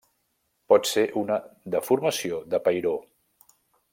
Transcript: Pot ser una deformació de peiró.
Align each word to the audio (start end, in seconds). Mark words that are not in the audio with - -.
Pot 0.71 0.87
ser 0.91 1.03
una 1.21 1.37
deformació 1.77 2.39
de 2.55 2.61
peiró. 2.69 2.97